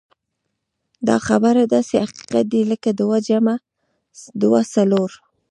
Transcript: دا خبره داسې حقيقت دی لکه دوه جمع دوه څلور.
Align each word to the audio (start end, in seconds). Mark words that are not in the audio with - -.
دا 1.07 1.17
خبره 1.27 1.63
داسې 1.75 1.95
حقيقت 2.05 2.45
دی 2.51 2.61
لکه 2.71 2.89
دوه 2.99 3.17
جمع 3.27 3.55
دوه 4.41 4.61
څلور. 4.73 5.09